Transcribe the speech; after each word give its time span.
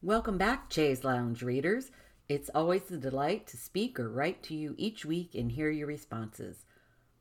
Welcome 0.00 0.38
back, 0.38 0.70
Chaise 0.70 1.02
Lounge 1.02 1.42
readers. 1.42 1.90
It's 2.28 2.48
always 2.54 2.88
a 2.88 2.96
delight 2.96 3.48
to 3.48 3.56
speak 3.56 3.98
or 3.98 4.08
write 4.08 4.44
to 4.44 4.54
you 4.54 4.76
each 4.78 5.04
week 5.04 5.34
and 5.34 5.50
hear 5.50 5.70
your 5.70 5.88
responses. 5.88 6.66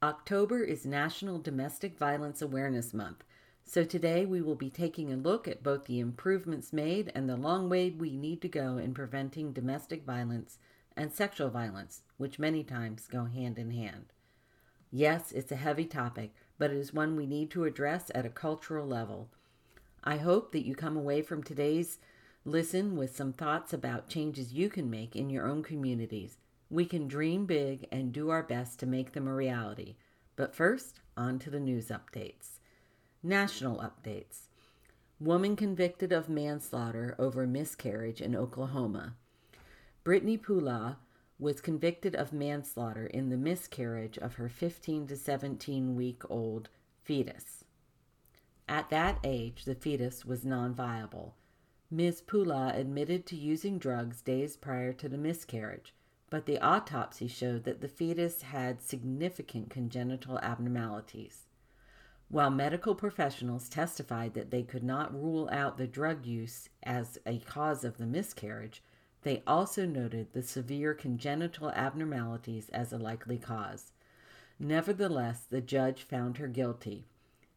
October 0.03 0.63
is 0.63 0.85
National 0.85 1.39
Domestic 1.39 1.97
Violence 1.97 2.39
Awareness 2.39 2.93
Month, 2.93 3.23
so 3.65 3.83
today 3.83 4.27
we 4.27 4.43
will 4.43 4.53
be 4.53 4.69
taking 4.69 5.11
a 5.11 5.17
look 5.17 5.47
at 5.47 5.63
both 5.63 5.85
the 5.85 5.99
improvements 5.99 6.71
made 6.71 7.11
and 7.15 7.27
the 7.27 7.35
long 7.35 7.67
way 7.67 7.89
we 7.89 8.15
need 8.15 8.43
to 8.43 8.47
go 8.47 8.77
in 8.77 8.93
preventing 8.93 9.53
domestic 9.53 10.05
violence 10.05 10.59
and 10.95 11.11
sexual 11.11 11.49
violence, 11.49 12.03
which 12.17 12.37
many 12.37 12.63
times 12.63 13.07
go 13.07 13.25
hand 13.25 13.57
in 13.57 13.71
hand. 13.71 14.13
Yes, 14.91 15.31
it's 15.31 15.51
a 15.51 15.55
heavy 15.55 15.85
topic, 15.85 16.31
but 16.59 16.69
it 16.69 16.77
is 16.77 16.93
one 16.93 17.15
we 17.15 17.25
need 17.25 17.49
to 17.49 17.65
address 17.65 18.11
at 18.13 18.27
a 18.27 18.29
cultural 18.29 18.85
level. 18.85 19.29
I 20.03 20.17
hope 20.17 20.51
that 20.51 20.67
you 20.67 20.75
come 20.75 20.95
away 20.95 21.23
from 21.23 21.41
today's 21.41 21.97
listen 22.47 22.95
with 22.95 23.13
some 23.13 23.33
thoughts 23.33 23.73
about 23.73 24.07
changes 24.07 24.53
you 24.53 24.69
can 24.69 24.89
make 24.89 25.17
in 25.17 25.29
your 25.29 25.45
own 25.45 25.61
communities. 25.61 26.37
We 26.69 26.85
can 26.85 27.07
dream 27.07 27.45
big 27.45 27.87
and 27.91 28.13
do 28.13 28.29
our 28.29 28.41
best 28.41 28.79
to 28.79 28.85
make 28.85 29.11
them 29.11 29.27
a 29.27 29.33
reality. 29.33 29.95
But 30.37 30.55
first, 30.55 31.01
on 31.17 31.39
to 31.39 31.49
the 31.49 31.59
news 31.59 31.89
updates. 31.89 32.59
National 33.21 33.79
updates. 33.79 34.47
Woman 35.19 35.57
convicted 35.57 36.13
of 36.13 36.29
manslaughter 36.29 37.15
over 37.19 37.45
miscarriage 37.45 38.21
in 38.21 38.33
Oklahoma. 38.33 39.15
Brittney 40.05 40.39
Poolaw 40.39 40.95
was 41.37 41.59
convicted 41.59 42.15
of 42.15 42.31
manslaughter 42.31 43.07
in 43.07 43.29
the 43.29 43.37
miscarriage 43.37 44.17
of 44.17 44.35
her 44.35 44.47
15 44.47 45.07
to 45.07 45.17
17 45.17 45.95
week 45.97 46.21
old 46.29 46.69
fetus. 47.03 47.65
At 48.69 48.89
that 48.89 49.19
age, 49.25 49.65
the 49.65 49.75
fetus 49.75 50.23
was 50.23 50.45
non 50.45 50.73
viable. 50.73 51.35
Ms. 51.89 52.21
Poolaw 52.21 52.75
admitted 52.75 53.25
to 53.27 53.37
using 53.37 53.77
drugs 53.77 54.21
days 54.21 54.57
prior 54.57 54.91
to 54.91 55.07
the 55.07 55.17
miscarriage, 55.17 55.93
but 56.29 56.45
the 56.45 56.59
autopsy 56.59 57.27
showed 57.27 57.63
that 57.63 57.79
the 57.79 57.87
fetus 57.87 58.41
had 58.41 58.81
significant 58.81 59.69
congenital 59.69 60.37
abnormalities. 60.39 61.45
While 62.27 62.49
medical 62.49 62.93
professionals 62.93 63.69
testified 63.69 64.33
that 64.33 64.51
they 64.51 64.63
could 64.63 64.83
not 64.83 65.13
rule 65.13 65.47
out 65.49 65.77
the 65.77 65.87
drug 65.87 66.25
use 66.25 66.67
as 66.83 67.19
a 67.25 67.39
cause 67.39 67.85
of 67.85 67.97
the 67.97 68.05
miscarriage, 68.05 68.83
they 69.21 69.41
also 69.47 69.85
noted 69.85 70.33
the 70.33 70.43
severe 70.43 70.93
congenital 70.93 71.71
abnormalities 71.71 72.67
as 72.69 72.91
a 72.91 72.97
likely 72.97 73.37
cause. 73.37 73.93
Nevertheless, 74.59 75.45
the 75.49 75.61
judge 75.61 76.03
found 76.03 76.37
her 76.37 76.49
guilty. 76.49 77.05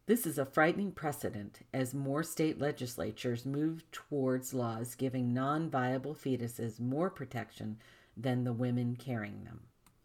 This 0.07 0.27
is 0.27 0.39
a 0.39 0.45
frightening 0.45 0.93
precedent 0.93 1.61
as 1.73 1.95
more 1.95 2.23
state 2.23 2.59
legislatures 2.59 3.47
move 3.47 3.89
towards 3.93 4.55
laws 4.55 4.95
giving 4.95 5.33
non 5.33 5.71
viable 5.71 6.15
fetuses 6.15 6.81
more 6.81 7.11
protection 7.11 7.79
than 8.17 8.45
the 8.45 8.53
women 8.53 8.97
carrying 8.97 9.45
them. 9.45 9.61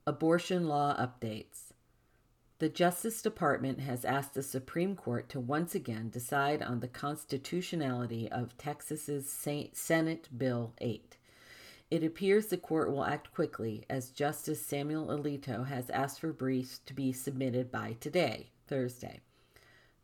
Abortion 0.06 0.68
law 0.68 0.96
updates. 0.96 1.72
The 2.60 2.70
Justice 2.70 3.22
Department 3.22 3.82
has 3.82 4.06
asked 4.06 4.34
the 4.34 4.44
Supreme 4.44 4.96
Court 4.96 5.28
to 5.30 5.40
once 5.42 5.76
again 5.76 6.10
decide 6.10 6.62
on 6.62 6.80
the 6.80 6.88
constitutionality 6.88 8.32
of 8.32 8.58
Texas's 8.58 9.30
Senate 9.74 10.30
Bill 10.38 10.74
8. 10.80 11.18
It 11.92 12.04
appears 12.04 12.48
the 12.48 12.58
court 12.58 12.92
will 12.92 13.04
act 13.04 13.34
quickly 13.34 13.84
as 13.90 14.10
Justice 14.10 14.66
Samuel 14.66 15.08
Alito 15.08 15.68
has 15.68 15.90
asked 15.90 16.22
for 16.22 16.32
briefs 16.32 16.80
to 16.86 16.94
be 16.94 17.12
submitted 17.12 17.72
by 17.72 17.98
today, 18.00 18.52
Thursday. 18.68 19.20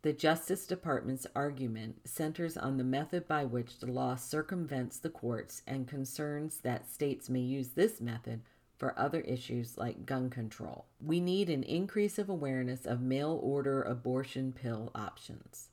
The 0.02 0.12
Justice 0.12 0.66
Department's 0.66 1.28
argument 1.32 2.08
centers 2.08 2.56
on 2.56 2.76
the 2.76 2.82
method 2.82 3.28
by 3.28 3.44
which 3.44 3.78
the 3.78 3.86
law 3.86 4.16
circumvents 4.16 4.98
the 4.98 5.08
courts 5.08 5.62
and 5.64 5.86
concerns 5.86 6.56
that 6.62 6.90
states 6.90 7.30
may 7.30 7.38
use 7.38 7.68
this 7.68 8.00
method 8.00 8.40
for 8.76 8.98
other 8.98 9.20
issues 9.20 9.78
like 9.78 10.04
gun 10.04 10.28
control. 10.28 10.86
We 11.00 11.20
need 11.20 11.48
an 11.48 11.62
increase 11.62 12.18
of 12.18 12.28
awareness 12.28 12.84
of 12.84 13.00
mail 13.00 13.38
order 13.40 13.80
abortion 13.80 14.52
pill 14.52 14.90
options. 14.92 15.68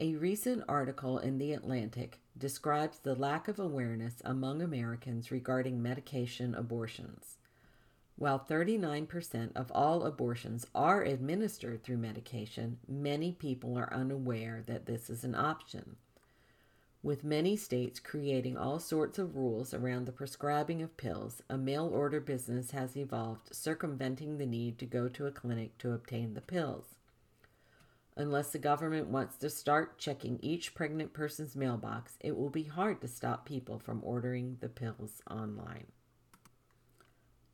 A 0.00 0.14
recent 0.14 0.64
article 0.66 1.18
in 1.18 1.36
The 1.36 1.52
Atlantic 1.52 2.20
describes 2.38 3.00
the 3.00 3.14
lack 3.14 3.48
of 3.48 3.58
awareness 3.58 4.22
among 4.24 4.62
Americans 4.62 5.30
regarding 5.30 5.82
medication 5.82 6.54
abortions. 6.54 7.36
While 8.16 8.38
39% 8.38 9.56
of 9.56 9.72
all 9.72 10.04
abortions 10.04 10.66
are 10.74 11.02
administered 11.02 11.82
through 11.82 11.98
medication, 11.98 12.78
many 12.86 13.32
people 13.32 13.76
are 13.76 13.92
unaware 13.92 14.62
that 14.66 14.86
this 14.86 15.10
is 15.10 15.24
an 15.24 15.34
option 15.34 15.96
with 17.04 17.24
many 17.24 17.56
states 17.56 17.98
creating 17.98 18.56
all 18.56 18.78
sorts 18.78 19.18
of 19.18 19.34
rules 19.34 19.74
around 19.74 20.04
the 20.04 20.12
prescribing 20.12 20.82
of 20.82 20.96
pills, 20.96 21.42
a 21.50 21.58
mail 21.58 21.90
order 21.92 22.20
business 22.20 22.70
has 22.70 22.96
evolved, 22.96 23.52
circumventing 23.52 24.38
the 24.38 24.46
need 24.46 24.78
to 24.78 24.86
go 24.86 25.08
to 25.08 25.26
a 25.26 25.32
clinic 25.32 25.76
to 25.78 25.92
obtain 25.92 26.34
the 26.34 26.40
pills. 26.40 26.94
Unless 28.16 28.50
the 28.50 28.58
government 28.58 29.08
wants 29.08 29.36
to 29.38 29.50
start 29.50 29.98
checking 29.98 30.38
each 30.42 30.74
pregnant 30.74 31.12
person's 31.12 31.56
mailbox, 31.56 32.18
it 32.20 32.36
will 32.36 32.50
be 32.50 32.64
hard 32.64 33.00
to 33.00 33.08
stop 33.08 33.46
people 33.46 33.80
from 33.80 34.00
ordering 34.04 34.58
the 34.60 34.68
pills 34.68 35.22
online. 35.28 35.86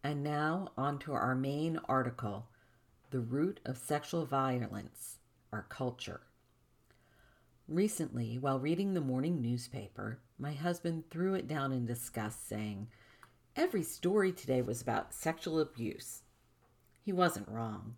And 0.02 0.22
now, 0.22 0.70
on 0.76 0.98
to 1.00 1.12
our 1.12 1.34
main 1.34 1.80
article 1.88 2.46
The 3.10 3.20
Root 3.20 3.58
of 3.64 3.76
Sexual 3.76 4.26
Violence, 4.26 5.18
Our 5.52 5.66
Culture. 5.68 6.20
Recently, 7.66 8.38
while 8.38 8.60
reading 8.60 8.94
the 8.94 9.00
morning 9.00 9.42
newspaper, 9.42 10.20
my 10.38 10.52
husband 10.52 11.10
threw 11.10 11.34
it 11.34 11.48
down 11.48 11.72
in 11.72 11.84
disgust, 11.84 12.48
saying, 12.48 12.88
Every 13.56 13.82
story 13.82 14.30
today 14.30 14.62
was 14.62 14.80
about 14.80 15.12
sexual 15.12 15.58
abuse. 15.58 16.22
He 17.02 17.12
wasn't 17.12 17.48
wrong. 17.48 17.96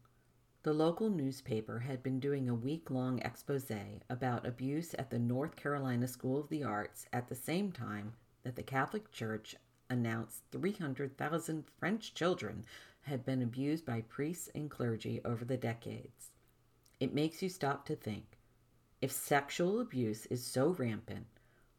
The 0.62 0.72
local 0.72 1.10
newspaper 1.10 1.81
had 1.81 2.03
been 2.03 2.19
doing 2.19 2.49
a 2.49 2.55
week 2.55 2.91
long 2.91 3.19
expose 3.21 3.71
about 4.09 4.47
abuse 4.47 4.94
at 4.99 5.10
the 5.10 5.19
North 5.19 5.55
Carolina 5.55 6.09
School 6.09 6.41
of 6.41 6.49
the 6.49 6.65
Arts 6.65 7.06
at 7.12 7.28
the 7.28 7.34
same 7.34 7.72
time 7.72 8.15
that 8.43 8.56
the 8.56 8.62
Catholic 8.62 9.12
Church 9.12 9.55
announced 9.91 10.45
300,000 10.53 11.65
French 11.78 12.15
children 12.15 12.65
had 13.03 13.25
been 13.25 13.43
abused 13.43 13.84
by 13.84 14.03
priests 14.03 14.49
and 14.55 14.71
clergy 14.71 15.21
over 15.25 15.45
the 15.45 15.56
decades. 15.56 16.31
It 16.99 17.12
makes 17.12 17.43
you 17.43 17.49
stop 17.49 17.84
to 17.87 17.97
think 17.97 18.39
if 19.03 19.11
sexual 19.11 19.81
abuse 19.81 20.27
is 20.27 20.45
so 20.45 20.71
rampant, 20.78 21.27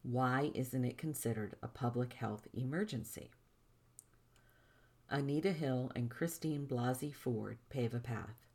why 0.04 0.52
isn't 0.56 0.86
it 0.86 0.98
considered 0.98 1.56
a 1.62 1.68
public 1.68 2.14
health 2.14 2.48
emergency? 2.54 3.30
Anita 5.10 5.52
Hill 5.52 5.92
and 5.96 6.10
Christine 6.10 6.66
Blasey 6.66 7.14
Ford 7.14 7.58
pave 7.70 7.94
a 7.94 8.00
path. 8.00 8.48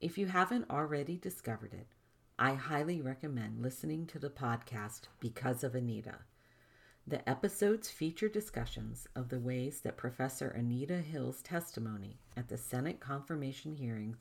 If 0.00 0.18
you 0.18 0.26
haven't 0.26 0.68
already 0.68 1.16
discovered 1.16 1.72
it, 1.72 1.86
I 2.38 2.54
highly 2.54 3.00
recommend 3.00 3.62
listening 3.62 4.06
to 4.08 4.18
the 4.18 4.28
podcast 4.28 5.02
Because 5.20 5.62
of 5.64 5.74
Anita. 5.74 6.16
The 7.04 7.28
episodes 7.28 7.90
feature 7.90 8.28
discussions 8.28 9.08
of 9.16 9.28
the 9.28 9.40
ways 9.40 9.80
that 9.80 9.96
Professor 9.96 10.50
Anita 10.50 10.98
Hill's 10.98 11.42
testimony 11.42 12.20
at 12.36 12.48
the 12.48 12.56
Senate 12.56 13.00
confirmation 13.00 13.74
hearing 13.74 14.16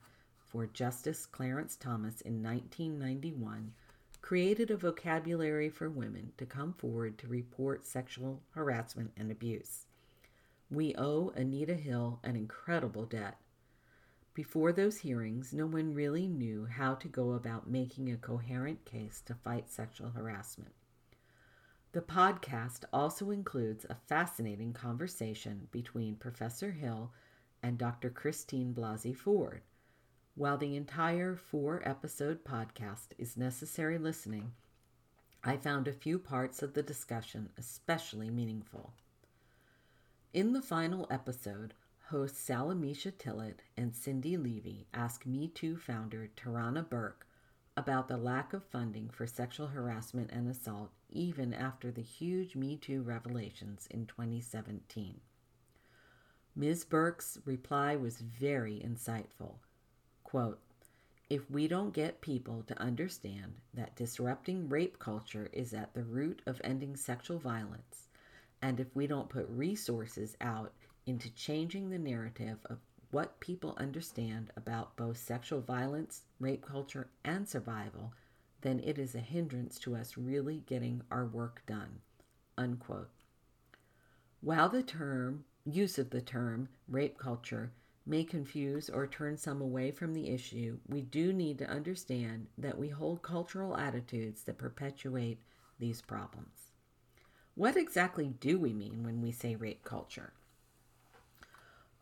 for 0.48 0.66
Justice 0.66 1.28
Clarence 1.28 1.76
Thomas 1.76 2.22
in 2.22 2.42
1991 2.42 3.74
created 4.24 4.72
a 4.72 4.78
vocabulary 4.78 5.70
for 5.70 5.92
women 5.92 6.32
to 6.38 6.46
come 6.48 6.74
forward 6.74 7.20
to 7.20 7.28
report 7.28 7.86
sexual 7.86 8.42
harassment 8.56 9.12
and 9.16 9.30
abuse. 9.30 9.86
We 10.72 10.96
owe 10.96 11.32
Anita 11.36 11.76
Hill 11.76 12.20
an 12.24 12.36
incredible 12.36 13.06
debt. 13.06 13.38
Before 14.34 14.72
those 14.72 14.98
hearings, 14.98 15.54
no 15.54 15.68
one 15.68 15.94
really 15.94 16.26
knew 16.26 16.66
how 16.66 16.96
to 16.96 17.08
go 17.08 17.34
about 17.34 17.70
making 17.70 18.12
a 18.12 18.18
coherent 18.18 18.86
case 18.86 19.22
to 19.28 19.36
fight 19.36 19.70
sexual 19.70 20.10
harassment. 20.10 20.74
The 21.94 22.02
podcast 22.02 22.86
also 22.94 23.32
includes 23.32 23.86
a 23.90 23.96
fascinating 24.08 24.72
conversation 24.72 25.68
between 25.72 26.16
Professor 26.16 26.72
Hill 26.72 27.12
and 27.62 27.78
Dr. 27.78 28.10
Christine 28.10 28.74
Blasey 28.74 29.14
Ford, 29.14 29.62
while 30.36 30.58
the 30.58 30.78
entire 30.78 31.36
four 31.36 31.82
episode 31.84 32.46
podcast 32.46 33.08
is 33.18 33.36
necessary 33.36 33.98
listening, 33.98 34.54
I 35.44 35.58
found 35.58 35.86
a 35.86 35.94
few 35.94 36.18
parts 36.18 36.64
of 36.64 36.76
the 36.76 36.82
discussion 36.82 37.50
especially 37.58 38.30
meaningful. 38.30 38.94
In 40.34 40.54
the 40.54 40.62
final 40.62 41.08
episode, 41.12 41.74
hosts 42.04 42.48
Salamishah 42.48 43.18
Tillet 43.18 43.64
and 43.76 43.92
Cindi 43.92 44.38
Leive 44.38 44.86
ask 44.94 45.26
Me 45.26 45.50
Too 45.50 45.76
founder 45.76 46.30
Tarana 46.38 46.88
Burke 46.88 47.28
about 47.76 48.08
the 48.08 48.16
lack 48.16 48.54
of 48.54 48.64
funding 48.64 49.10
for 49.10 49.28
sexual 49.28 49.68
harassment 49.68 50.32
and 50.32 50.50
assault 50.50 50.92
even 51.12 51.54
after 51.54 51.92
the 51.92 52.02
huge 52.02 52.56
Me 52.56 52.78
Too 52.78 53.02
revelations 53.02 53.88
in 53.92 54.06
2017. 54.06 55.20
Ms. 56.56 56.84
Burke's 56.84 57.38
reply 57.46 57.96
was 57.96 58.20
very 58.20 58.80
insightful 58.80 59.56
Quote, 60.24 60.62
If 61.30 61.50
we 61.52 61.68
don't 61.68 61.94
get 61.94 62.22
people 62.22 62.64
to 62.64 62.82
understand 62.82 63.56
that 63.74 63.96
disrupting 63.96 64.70
rape 64.70 64.98
culture 65.00 65.50
is 65.52 65.74
at 65.74 65.94
the 65.94 66.04
root 66.04 66.42
of 66.46 66.62
ending 66.64 66.96
sexual 66.96 67.38
violence, 67.38 68.08
and 68.62 68.80
if 68.80 68.96
we 68.96 69.08
don't 69.08 69.30
put 69.30 69.50
resources 69.50 70.38
out 70.40 70.74
into 71.06 71.34
changing 71.34 71.90
the 71.90 72.00
narrative 72.00 72.60
of 72.66 72.80
what 73.12 73.40
people 73.42 73.74
understand 73.78 74.52
about 74.56 74.96
both 74.96 75.18
sexual 75.18 75.60
violence, 75.60 76.24
rape 76.40 76.66
culture, 76.66 77.10
and 77.26 77.48
survival, 77.48 78.14
then 78.62 78.80
it 78.84 78.98
is 78.98 79.16
a 79.16 79.20
hindrance 79.20 79.80
to 79.80 79.96
us 79.96 80.18
really 80.18 80.64
getting 80.68 81.02
our 81.12 81.26
work 81.26 81.64
done. 81.66 82.00
Unquote. 82.58 83.10
While 84.42 84.70
the 84.70 84.84
term, 84.84 85.46
use 85.66 86.00
of 86.00 86.10
the 86.10 86.22
term, 86.22 86.70
rape 86.88 87.18
culture 87.18 87.72
may 88.06 88.24
confuse 88.24 88.90
or 88.90 89.06
turn 89.06 89.38
some 89.38 89.62
away 89.62 89.92
from 89.92 90.14
the 90.14 90.30
issue, 90.30 90.80
we 90.88 91.02
do 91.02 91.32
need 91.32 91.60
to 91.60 91.70
understand 91.70 92.48
that 92.58 92.78
we 92.78 92.90
hold 92.90 93.22
cultural 93.22 93.78
attitudes 93.78 94.44
that 94.44 94.58
perpetuate 94.58 95.40
these 95.80 96.02
problems. 96.02 96.72
What 97.56 97.78
exactly 97.78 98.30
do 98.40 98.58
we 98.58 98.74
mean 98.74 99.04
when 99.04 99.22
we 99.22 99.32
say 99.32 99.56
rape 99.56 99.84
culture? 99.84 100.34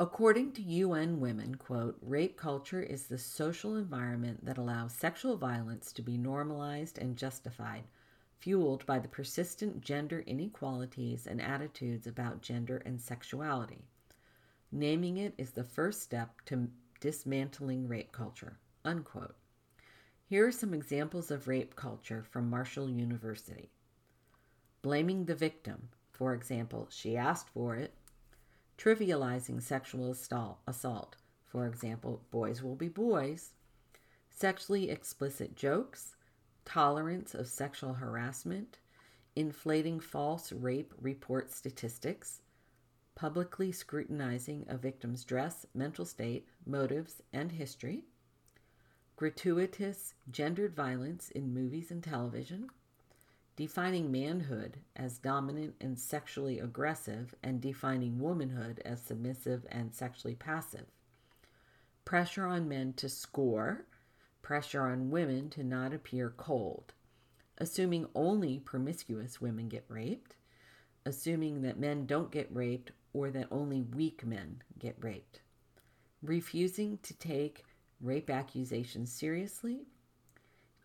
According 0.01 0.53
to 0.53 0.61
UN 0.61 1.19
Women, 1.19 1.55
quote, 1.55 1.97
rape 2.01 2.37
culture 2.37 2.81
is 2.81 3.07
the 3.07 3.17
social 3.17 3.75
environment 3.75 4.45
that 4.45 4.57
allows 4.57 4.93
sexual 4.93 5.35
violence 5.35 5.91
to 5.91 6.01
be 6.01 6.17
normalized 6.17 6.97
and 6.97 7.17
justified, 7.17 7.83
fueled 8.37 8.85
by 8.85 8.99
the 8.99 9.09
persistent 9.09 9.81
gender 9.81 10.21
inequalities 10.21 11.27
and 11.27 11.41
attitudes 11.41 12.07
about 12.07 12.41
gender 12.41 12.81
and 12.85 13.01
sexuality. 13.01 13.83
Naming 14.71 15.17
it 15.17 15.33
is 15.37 15.51
the 15.51 15.65
first 15.65 16.01
step 16.01 16.45
to 16.45 16.69
dismantling 17.01 17.85
rape 17.89 18.13
culture, 18.13 18.57
unquote. 18.85 19.35
Here 20.23 20.47
are 20.47 20.51
some 20.53 20.73
examples 20.73 21.29
of 21.29 21.49
rape 21.49 21.75
culture 21.75 22.23
from 22.23 22.49
Marshall 22.49 22.89
University. 22.89 23.69
Blaming 24.81 25.25
the 25.25 25.35
victim, 25.35 25.89
for 26.13 26.33
example, 26.33 26.87
she 26.89 27.17
asked 27.17 27.49
for 27.49 27.75
it, 27.75 27.93
trivializing 28.79 29.61
sexual 29.61 30.09
assault. 30.09 31.15
For 31.45 31.67
example, 31.67 32.21
boys 32.31 32.63
will 32.63 32.75
be 32.75 32.87
boys. 32.87 33.51
Sexually 34.29 34.89
explicit 34.89 35.55
jokes, 35.55 36.15
tolerance 36.63 37.33
of 37.33 37.47
sexual 37.47 37.95
harassment, 37.95 38.77
inflating 39.35 39.99
false 39.99 40.53
rape 40.53 40.93
report 41.01 41.51
statistics, 41.51 42.41
publicly 43.15 43.71
scrutinizing 43.71 44.65
a 44.69 44.77
victim's 44.77 45.25
dress, 45.25 45.65
mental 45.73 46.05
state, 46.05 46.47
motives, 46.65 47.21
and 47.33 47.51
history, 47.51 48.05
gratuitous 49.17 50.13
gendered 50.31 50.73
violence 50.73 51.29
in 51.31 51.53
movies 51.53 51.91
and 51.91 52.01
television, 52.01 52.69
defining 53.59 54.09
manhood 54.09 54.77
as 54.95 55.17
dominant 55.17 55.75
and 55.81 55.99
sexually 55.99 56.59
aggressive, 56.59 57.35
and 57.43 57.59
defining 57.59 58.17
womanhood 58.17 58.81
as 58.85 59.01
submissive 59.01 59.65
and 59.69 59.93
sexually 59.93 60.33
passive. 60.33 60.85
Pressure 62.05 62.45
on 62.45 62.69
men 62.69 62.93
to 62.93 63.09
score, 63.09 63.83
pressure 64.41 64.83
on 64.83 65.09
women 65.09 65.49
to 65.49 65.61
not 65.61 65.93
appear 65.93 66.33
cold. 66.37 66.93
Assuming 67.57 68.07
only 68.15 68.59
promiscuous 68.59 69.41
women 69.41 69.67
get 69.67 69.83
raped, 69.89 70.35
assuming 71.05 71.61
that 71.61 71.77
men 71.77 72.05
don't 72.05 72.31
get 72.31 72.47
raped 72.55 72.91
or 73.11 73.29
that 73.29 73.49
only 73.51 73.81
weak 73.81 74.25
men 74.25 74.63
get 74.79 74.95
raped. 75.01 75.41
Refusing 76.23 76.97
to 77.03 77.13
take 77.13 77.65
rape 77.99 78.29
accusations 78.29 79.11
seriously, 79.11 79.81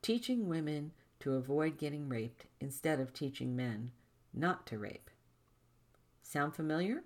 teaching 0.02 0.48
women 0.48 0.90
to 1.24 1.34
avoid 1.36 1.78
getting 1.78 2.06
raped 2.06 2.44
instead 2.60 3.00
of 3.00 3.14
teaching 3.14 3.56
men 3.56 3.90
not 4.34 4.66
to 4.66 4.76
rape. 4.76 5.08
Sound 6.22 6.54
familiar? 6.54 7.02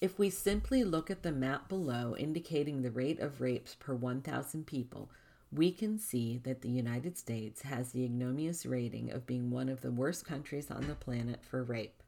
If 0.00 0.18
we 0.18 0.28
simply 0.28 0.82
look 0.82 1.08
at 1.08 1.22
the 1.22 1.30
map 1.30 1.68
below 1.68 2.16
indicating 2.18 2.82
the 2.82 2.90
rate 2.90 3.20
of 3.20 3.40
rapes 3.40 3.76
per 3.76 3.94
1,000 3.94 4.66
people, 4.66 5.08
we 5.52 5.70
can 5.70 6.00
see 6.00 6.36
that 6.38 6.62
the 6.62 6.68
United 6.68 7.16
States 7.16 7.62
has 7.62 7.92
the 7.92 8.04
ignominious 8.04 8.66
rating 8.66 9.12
of 9.12 9.24
being 9.24 9.48
one 9.48 9.68
of 9.68 9.80
the 9.80 9.92
worst 9.92 10.26
countries 10.26 10.68
on 10.68 10.88
the 10.88 10.96
planet 10.96 11.44
for 11.44 11.62
rape. 11.62 12.02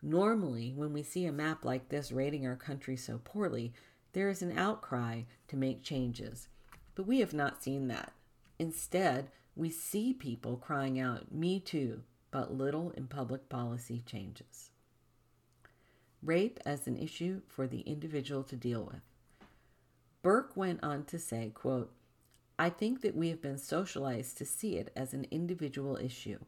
Normally, 0.00 0.72
when 0.76 0.92
we 0.92 1.02
see 1.02 1.26
a 1.26 1.32
map 1.32 1.64
like 1.64 1.88
this 1.88 2.12
rating 2.12 2.46
our 2.46 2.54
country 2.54 2.96
so 2.96 3.20
poorly, 3.24 3.72
there 4.12 4.30
is 4.30 4.42
an 4.42 4.56
outcry 4.56 5.22
to 5.48 5.56
make 5.56 5.82
changes. 5.82 6.46
But 6.94 7.08
we 7.08 7.18
have 7.18 7.34
not 7.34 7.64
seen 7.64 7.88
that. 7.88 8.12
Instead, 8.60 9.30
we 9.56 9.70
see 9.70 10.12
people 10.12 10.56
crying 10.56 11.00
out, 11.00 11.32
Me 11.32 11.58
too, 11.58 12.02
but 12.30 12.54
little 12.54 12.90
in 12.90 13.06
public 13.06 13.48
policy 13.48 14.02
changes. 14.04 14.70
Rape 16.22 16.60
as 16.66 16.86
an 16.86 16.96
issue 16.96 17.40
for 17.48 17.66
the 17.66 17.80
individual 17.80 18.42
to 18.44 18.56
deal 18.56 18.84
with. 18.84 19.00
Burke 20.22 20.56
went 20.56 20.82
on 20.82 21.04
to 21.04 21.18
say, 21.18 21.50
quote, 21.54 21.92
I 22.58 22.68
think 22.68 23.00
that 23.02 23.16
we 23.16 23.28
have 23.30 23.40
been 23.40 23.58
socialized 23.58 24.36
to 24.38 24.44
see 24.44 24.76
it 24.76 24.92
as 24.96 25.14
an 25.14 25.26
individual 25.30 25.96
issue. 25.96 26.38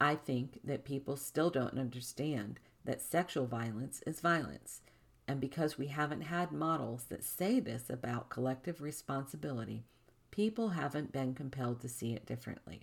I 0.00 0.14
think 0.14 0.60
that 0.64 0.84
people 0.84 1.16
still 1.16 1.50
don't 1.50 1.78
understand 1.78 2.60
that 2.84 3.02
sexual 3.02 3.46
violence 3.46 4.02
is 4.06 4.20
violence. 4.20 4.80
And 5.28 5.40
because 5.40 5.78
we 5.78 5.86
haven't 5.86 6.22
had 6.22 6.52
models 6.52 7.04
that 7.04 7.24
say 7.24 7.60
this 7.60 7.88
about 7.88 8.28
collective 8.28 8.82
responsibility, 8.82 9.84
people 10.32 10.70
haven't 10.70 11.12
been 11.12 11.34
compelled 11.34 11.80
to 11.82 11.88
see 11.88 12.12
it 12.14 12.26
differently. 12.26 12.80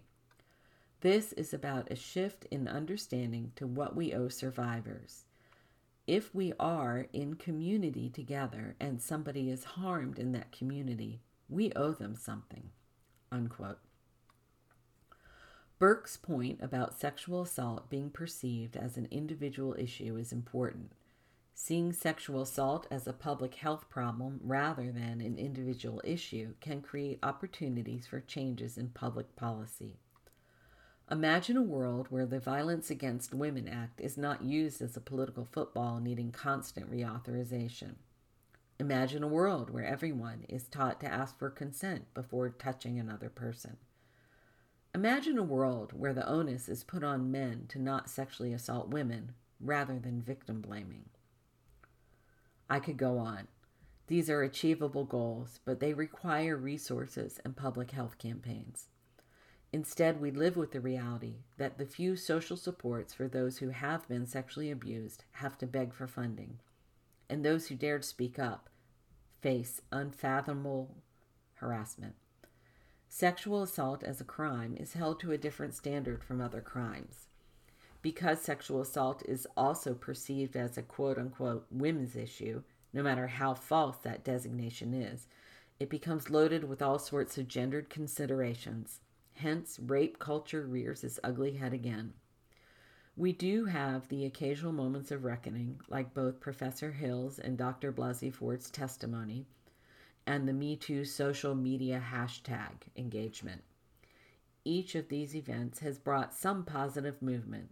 This 1.01 1.33
is 1.33 1.53
about 1.53 1.91
a 1.91 1.95
shift 1.95 2.45
in 2.51 2.67
understanding 2.67 3.51
to 3.57 3.67
what 3.67 3.95
we 3.95 4.13
owe 4.13 4.29
survivors. 4.29 5.25
If 6.07 6.33
we 6.33 6.53
are 6.59 7.07
in 7.11 7.33
community 7.35 8.09
together 8.09 8.75
and 8.79 9.01
somebody 9.01 9.49
is 9.49 9.63
harmed 9.63 10.17
in 10.17 10.31
that 10.31 10.51
community, 10.51 11.19
we 11.49 11.71
owe 11.75 11.91
them 11.91 12.15
something. 12.15 12.69
Unquote. 13.31 13.79
Burke's 15.79 16.17
point 16.17 16.59
about 16.61 16.99
sexual 16.99 17.43
assault 17.43 17.89
being 17.89 18.09
perceived 18.09 18.75
as 18.75 18.97
an 18.97 19.07
individual 19.11 19.75
issue 19.77 20.17
is 20.17 20.31
important. 20.33 20.91
Seeing 21.53 21.93
sexual 21.93 22.41
assault 22.41 22.87
as 22.89 23.07
a 23.07 23.13
public 23.13 23.55
health 23.55 23.89
problem 23.89 24.39
rather 24.43 24.91
than 24.91 25.21
an 25.21 25.37
individual 25.37 26.01
issue 26.03 26.53
can 26.59 26.81
create 26.81 27.19
opportunities 27.21 28.07
for 28.07 28.21
changes 28.21 28.77
in 28.77 28.89
public 28.89 29.35
policy. 29.35 29.97
Imagine 31.11 31.57
a 31.57 31.61
world 31.61 32.07
where 32.09 32.27
the 32.27 32.39
Violence 32.39 32.91
Against 32.91 33.33
Women 33.33 33.67
Act 33.67 33.99
is 33.99 34.17
not 34.17 34.43
used 34.43 34.81
as 34.81 34.95
a 34.95 35.01
political 35.01 35.43
football 35.43 35.99
needing 35.99 36.31
constant 36.31 36.91
reauthorization. 36.91 37.95
Imagine 38.79 39.23
a 39.23 39.27
world 39.27 39.71
where 39.71 39.85
everyone 39.85 40.45
is 40.47 40.63
taught 40.63 41.01
to 41.01 41.11
ask 41.11 41.37
for 41.37 41.49
consent 41.49 42.13
before 42.13 42.49
touching 42.49 42.97
another 42.97 43.29
person. 43.29 43.77
Imagine 44.95 45.37
a 45.37 45.43
world 45.43 45.93
where 45.93 46.13
the 46.13 46.27
onus 46.27 46.69
is 46.69 46.83
put 46.83 47.03
on 47.03 47.31
men 47.31 47.65
to 47.69 47.79
not 47.79 48.09
sexually 48.09 48.53
assault 48.53 48.89
women 48.89 49.33
rather 49.59 49.99
than 49.99 50.21
victim 50.21 50.61
blaming. 50.61 51.05
I 52.69 52.79
could 52.79 52.97
go 52.97 53.17
on. 53.17 53.47
These 54.07 54.29
are 54.29 54.43
achievable 54.43 55.05
goals, 55.05 55.59
but 55.65 55.79
they 55.79 55.93
require 55.93 56.55
resources 56.55 57.39
and 57.43 57.55
public 57.55 57.91
health 57.91 58.17
campaigns. 58.17 58.87
Instead, 59.71 60.19
we 60.19 60.31
live 60.31 60.57
with 60.57 60.71
the 60.71 60.79
reality 60.79 61.43
that 61.57 61.77
the 61.77 61.85
few 61.85 62.15
social 62.15 62.57
supports 62.57 63.13
for 63.13 63.27
those 63.27 63.59
who 63.59 63.69
have 63.69 64.07
been 64.07 64.25
sexually 64.25 64.71
abused 64.71 65.25
have 65.33 65.57
to 65.59 65.67
beg 65.67 65.93
for 65.93 66.07
funding, 66.07 66.59
and 67.29 67.45
those 67.45 67.67
who 67.67 67.75
dare 67.75 67.99
to 67.99 68.03
speak 68.03 68.39
up 68.39 68.69
face 69.41 69.81
unfathomable 69.91 70.97
harassment. 71.55 72.15
Sexual 73.07 73.63
assault 73.63 74.03
as 74.03 74.19
a 74.19 74.25
crime 74.25 74.75
is 74.77 74.93
held 74.93 75.19
to 75.19 75.31
a 75.31 75.37
different 75.37 75.75
standard 75.75 76.23
from 76.23 76.41
other 76.41 76.61
crimes 76.61 77.28
because 78.01 78.41
sexual 78.41 78.81
assault 78.81 79.23
is 79.25 79.47
also 79.57 79.93
perceived 79.93 80.55
as 80.55 80.77
a 80.77 80.81
quote 80.81 81.17
unquote 81.17 81.65
women's 81.69 82.15
issue, 82.15 82.63
no 82.93 83.03
matter 83.03 83.27
how 83.27 83.53
false 83.53 83.97
that 83.97 84.23
designation 84.23 84.93
is, 84.93 85.27
it 85.79 85.89
becomes 85.89 86.29
loaded 86.29 86.63
with 86.63 86.81
all 86.81 86.99
sorts 86.99 87.37
of 87.37 87.47
gendered 87.47 87.89
considerations. 87.89 88.99
Hence, 89.35 89.79
rape 89.79 90.19
culture 90.19 90.65
rears 90.65 91.03
its 91.03 91.19
ugly 91.23 91.53
head 91.53 91.73
again. 91.73 92.13
We 93.15 93.33
do 93.33 93.65
have 93.65 94.07
the 94.07 94.25
occasional 94.25 94.71
moments 94.71 95.11
of 95.11 95.25
reckoning, 95.25 95.81
like 95.89 96.13
both 96.13 96.39
Professor 96.39 96.91
Hill's 96.91 97.37
and 97.37 97.57
Dr. 97.57 97.91
Blasey 97.91 98.33
Ford's 98.33 98.69
testimony, 98.69 99.45
and 100.25 100.47
the 100.47 100.53
Me 100.53 100.75
Too 100.75 101.03
social 101.03 101.55
media 101.55 102.01
hashtag 102.13 102.71
engagement. 102.95 103.61
Each 104.63 104.95
of 104.95 105.09
these 105.09 105.35
events 105.35 105.79
has 105.79 105.97
brought 105.97 106.33
some 106.33 106.63
positive 106.63 107.21
movement, 107.21 107.71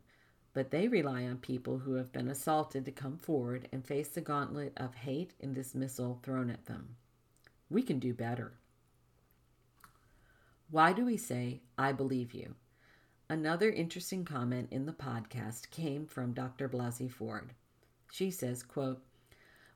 but 0.58 0.72
they 0.72 0.88
rely 0.88 1.24
on 1.24 1.38
people 1.38 1.78
who 1.78 1.94
have 1.94 2.12
been 2.12 2.28
assaulted 2.28 2.84
to 2.84 2.92
come 2.92 3.16
forward 3.16 3.70
and 3.72 3.86
face 3.86 4.08
the 4.08 4.22
gauntlet 4.22 4.74
of 4.76 4.96
hate 4.96 5.36
and 5.40 5.54
dismissal 5.54 6.20
thrown 6.24 6.50
at 6.50 6.66
them. 6.66 6.96
We 7.70 7.84
can 7.84 8.00
do 8.00 8.12
better. 8.12 8.54
Why 10.72 10.94
do 10.94 11.06
we 11.06 11.16
say, 11.16 11.62
I 11.78 11.92
believe 11.92 12.34
you? 12.34 12.56
Another 13.30 13.70
interesting 13.70 14.26
comment 14.26 14.70
in 14.72 14.88
the 14.88 14.94
podcast 14.94 15.70
came 15.70 16.08
from 16.08 16.34
Dr. 16.34 16.68
Blasey 16.68 17.12
Ford. 17.12 17.54
She 18.12 18.32
says, 18.32 18.64
quote, 18.64 19.04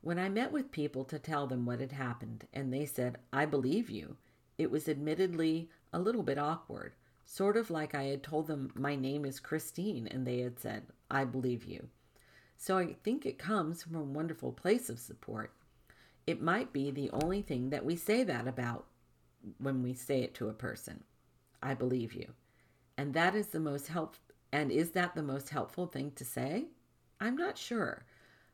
When 0.01 0.17
I 0.17 0.29
met 0.29 0.51
with 0.51 0.71
people 0.71 1.05
to 1.05 1.19
tell 1.19 1.45
them 1.45 1.63
what 1.63 1.79
had 1.79 1.91
happened 1.91 2.47
and 2.55 2.73
they 2.73 2.87
said, 2.87 3.19
I 3.31 3.45
believe 3.45 3.91
you, 3.91 4.17
it 4.57 4.71
was 4.71 4.89
admittedly 4.89 5.69
a 5.93 5.99
little 5.99 6.23
bit 6.23 6.39
awkward, 6.39 6.93
sort 7.31 7.55
of 7.55 7.71
like 7.71 7.95
I 7.95 8.03
had 8.03 8.23
told 8.23 8.47
them 8.47 8.73
my 8.75 8.93
name 8.93 9.23
is 9.23 9.39
Christine 9.39 10.05
and 10.05 10.27
they 10.27 10.39
had 10.39 10.59
said, 10.59 10.87
I 11.09 11.23
believe 11.23 11.63
you. 11.63 11.87
So 12.57 12.77
I 12.77 12.97
think 13.05 13.25
it 13.25 13.39
comes 13.39 13.81
from 13.81 13.95
a 13.95 14.03
wonderful 14.03 14.51
place 14.51 14.89
of 14.89 14.99
support. 14.99 15.53
It 16.27 16.41
might 16.41 16.73
be 16.73 16.91
the 16.91 17.09
only 17.11 17.41
thing 17.41 17.69
that 17.69 17.85
we 17.85 17.95
say 17.95 18.25
that 18.25 18.49
about 18.49 18.85
when 19.59 19.81
we 19.81 19.93
say 19.93 20.23
it 20.23 20.33
to 20.35 20.49
a 20.49 20.53
person. 20.53 21.05
I 21.63 21.73
believe 21.73 22.11
you. 22.11 22.33
And 22.97 23.13
that 23.13 23.33
is 23.33 23.47
the 23.47 23.61
most 23.61 23.87
help 23.87 24.17
and 24.51 24.69
is 24.69 24.91
that 24.91 25.15
the 25.15 25.23
most 25.23 25.47
helpful 25.51 25.87
thing 25.87 26.11
to 26.15 26.25
say? 26.25 26.65
I'm 27.21 27.37
not 27.37 27.57
sure. 27.57 28.03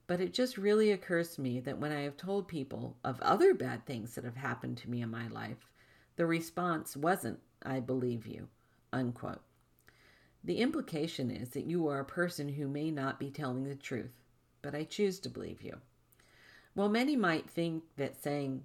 But 0.05 0.22
it 0.22 0.36
just 0.36 0.55
really 0.55 0.91
occurs 0.91 1.34
to 1.34 1.41
me 1.41 1.60
that 1.62 1.79
when 1.79 1.91
I 1.91 2.01
have 2.01 2.15
told 2.15 2.48
people 2.48 2.96
of 3.03 3.19
other 3.22 3.55
bad 3.55 3.88
things 3.88 4.13
that 4.13 4.24
have 4.24 4.38
happened 4.38 4.77
to 4.77 4.89
me 4.91 5.01
in 5.01 5.10
my 5.10 5.27
life, 5.29 5.72
the 6.15 6.27
response 6.27 6.96
wasn't, 6.96 7.39
I 7.63 7.79
believe 7.79 8.27
you, 8.27 8.48
unquote. 8.91 9.41
The 10.44 10.60
implication 10.60 11.29
is 11.29 11.50
that 11.50 11.65
you 11.65 11.88
are 11.88 12.00
a 12.00 12.06
person 12.06 12.50
who 12.50 12.67
may 12.67 12.91
not 12.91 13.20
be 13.20 13.29
telling 13.29 13.63
the 13.63 13.75
truth, 13.75 14.22
but 14.62 14.74
I 14.74 14.84
choose 14.84 15.20
to 15.20 15.29
believe 15.29 15.62
you. 15.62 15.77
While 16.74 16.89
many 16.89 17.15
might 17.15 17.50
think 17.50 17.84
that 17.98 18.22
saying, 18.22 18.63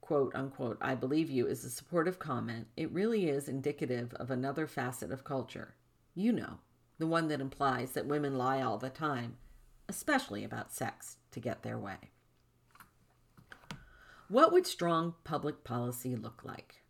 quote 0.00 0.34
unquote, 0.34 0.78
I 0.80 0.94
believe 0.94 1.28
you 1.28 1.46
is 1.46 1.64
a 1.64 1.70
supportive 1.70 2.18
comment, 2.18 2.68
it 2.76 2.92
really 2.92 3.28
is 3.28 3.48
indicative 3.48 4.14
of 4.14 4.30
another 4.30 4.66
facet 4.66 5.10
of 5.10 5.24
culture. 5.24 5.74
You 6.14 6.32
know, 6.32 6.58
the 6.98 7.06
one 7.06 7.28
that 7.28 7.40
implies 7.40 7.92
that 7.92 8.06
women 8.06 8.38
lie 8.38 8.62
all 8.62 8.78
the 8.78 8.90
time, 8.90 9.36
especially 9.88 10.44
about 10.44 10.72
sex, 10.72 11.16
to 11.32 11.40
get 11.40 11.62
their 11.62 11.78
way. 11.78 11.96
What 14.28 14.52
would 14.52 14.66
strong 14.66 15.14
public 15.24 15.64
policy 15.64 16.14
look 16.14 16.42
like? 16.44 16.82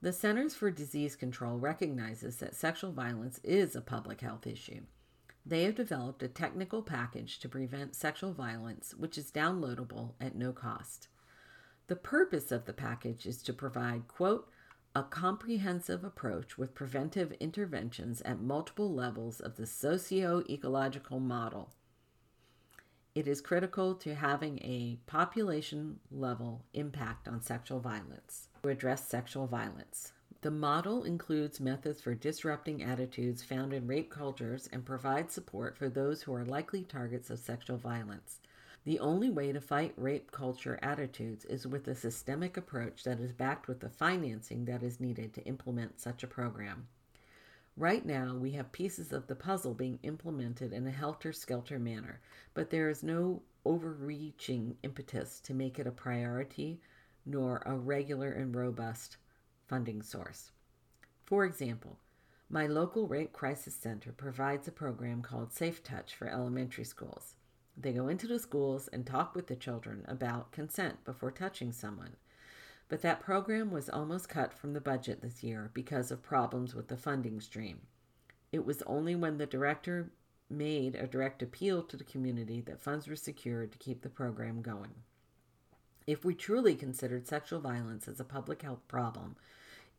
The 0.00 0.12
Centers 0.12 0.54
for 0.54 0.70
Disease 0.70 1.16
Control 1.16 1.58
recognizes 1.58 2.36
that 2.36 2.54
sexual 2.54 2.92
violence 2.92 3.40
is 3.42 3.74
a 3.74 3.80
public 3.80 4.20
health 4.20 4.46
issue. 4.46 4.82
They 5.44 5.64
have 5.64 5.74
developed 5.74 6.22
a 6.22 6.28
technical 6.28 6.82
package 6.82 7.40
to 7.40 7.48
prevent 7.48 7.96
sexual 7.96 8.32
violence, 8.32 8.94
which 8.96 9.18
is 9.18 9.32
downloadable 9.32 10.12
at 10.20 10.36
no 10.36 10.52
cost. 10.52 11.08
The 11.88 11.96
purpose 11.96 12.52
of 12.52 12.64
the 12.64 12.72
package 12.72 13.26
is 13.26 13.42
to 13.42 13.52
provide, 13.52 14.06
quote, 14.06 14.48
a 14.94 15.02
comprehensive 15.02 16.04
approach 16.04 16.56
with 16.56 16.76
preventive 16.76 17.32
interventions 17.40 18.22
at 18.22 18.40
multiple 18.40 18.94
levels 18.94 19.40
of 19.40 19.56
the 19.56 19.66
socio 19.66 20.44
ecological 20.48 21.18
model. 21.18 21.72
It 23.16 23.26
is 23.26 23.40
critical 23.40 23.96
to 23.96 24.14
having 24.14 24.60
a 24.60 25.00
population 25.06 25.98
level 26.08 26.66
impact 26.72 27.26
on 27.26 27.40
sexual 27.40 27.80
violence 27.80 28.47
to 28.62 28.68
address 28.68 29.08
sexual 29.08 29.46
violence. 29.46 30.12
The 30.40 30.50
model 30.50 31.02
includes 31.02 31.58
methods 31.58 32.00
for 32.00 32.14
disrupting 32.14 32.82
attitudes 32.82 33.42
found 33.42 33.72
in 33.72 33.88
rape 33.88 34.08
cultures 34.08 34.68
and 34.72 34.86
provides 34.86 35.34
support 35.34 35.76
for 35.76 35.88
those 35.88 36.22
who 36.22 36.32
are 36.34 36.44
likely 36.44 36.84
targets 36.84 37.28
of 37.28 37.40
sexual 37.40 37.76
violence. 37.76 38.38
The 38.84 39.00
only 39.00 39.30
way 39.30 39.52
to 39.52 39.60
fight 39.60 39.94
rape 39.96 40.30
culture 40.30 40.78
attitudes 40.80 41.44
is 41.44 41.66
with 41.66 41.88
a 41.88 41.94
systemic 41.94 42.56
approach 42.56 43.02
that 43.02 43.18
is 43.18 43.32
backed 43.32 43.66
with 43.66 43.80
the 43.80 43.90
financing 43.90 44.64
that 44.66 44.82
is 44.82 45.00
needed 45.00 45.34
to 45.34 45.44
implement 45.44 46.00
such 46.00 46.22
a 46.22 46.28
program. 46.28 46.86
Right 47.76 48.06
now, 48.06 48.34
we 48.34 48.52
have 48.52 48.72
pieces 48.72 49.12
of 49.12 49.26
the 49.26 49.34
puzzle 49.34 49.74
being 49.74 49.98
implemented 50.02 50.72
in 50.72 50.86
a 50.86 50.90
helter 50.90 51.32
skelter 51.32 51.78
manner, 51.78 52.20
but 52.54 52.70
there 52.70 52.88
is 52.88 53.02
no 53.02 53.42
overreaching 53.64 54.76
impetus 54.82 55.40
to 55.40 55.54
make 55.54 55.78
it 55.78 55.86
a 55.86 55.92
priority 55.92 56.80
nor 57.28 57.62
a 57.66 57.76
regular 57.76 58.32
and 58.32 58.56
robust 58.56 59.18
funding 59.66 60.02
source. 60.02 60.50
For 61.24 61.44
example, 61.44 61.98
my 62.48 62.66
local 62.66 63.06
rape 63.06 63.34
crisis 63.34 63.74
center 63.74 64.10
provides 64.12 64.66
a 64.66 64.72
program 64.72 65.20
called 65.20 65.52
Safe 65.52 65.82
Touch 65.82 66.14
for 66.14 66.26
elementary 66.26 66.84
schools. 66.84 67.34
They 67.76 67.92
go 67.92 68.08
into 68.08 68.26
the 68.26 68.38
schools 68.38 68.88
and 68.88 69.04
talk 69.06 69.34
with 69.34 69.46
the 69.46 69.56
children 69.56 70.06
about 70.08 70.50
consent 70.50 71.04
before 71.04 71.30
touching 71.30 71.70
someone. 71.70 72.16
But 72.88 73.02
that 73.02 73.20
program 73.20 73.70
was 73.70 73.90
almost 73.90 74.30
cut 74.30 74.54
from 74.54 74.72
the 74.72 74.80
budget 74.80 75.20
this 75.20 75.44
year 75.44 75.70
because 75.74 76.10
of 76.10 76.22
problems 76.22 76.74
with 76.74 76.88
the 76.88 76.96
funding 76.96 77.40
stream. 77.40 77.82
It 78.50 78.64
was 78.64 78.82
only 78.86 79.14
when 79.14 79.36
the 79.36 79.44
director 79.44 80.10
made 80.48 80.94
a 80.94 81.06
direct 81.06 81.42
appeal 81.42 81.82
to 81.82 81.96
the 81.98 82.04
community 82.04 82.62
that 82.62 82.80
funds 82.80 83.06
were 83.06 83.16
secured 83.16 83.72
to 83.72 83.78
keep 83.78 84.00
the 84.00 84.08
program 84.08 84.62
going. 84.62 84.94
If 86.08 86.24
we 86.24 86.34
truly 86.34 86.74
considered 86.74 87.28
sexual 87.28 87.60
violence 87.60 88.08
as 88.08 88.18
a 88.18 88.24
public 88.24 88.62
health 88.62 88.88
problem, 88.88 89.36